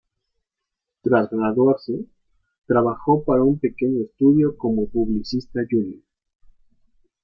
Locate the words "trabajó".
2.65-3.23